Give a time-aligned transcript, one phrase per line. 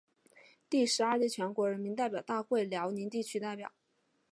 [0.67, 3.71] 第十二届全国人民代表大会辽宁地区代表。